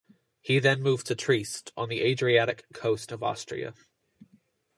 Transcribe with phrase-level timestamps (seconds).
[0.41, 3.75] He then moved to Trieste, on the Adriatic coast of Austria.